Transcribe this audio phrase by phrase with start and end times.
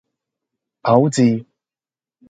[0.81, 1.45] 牛治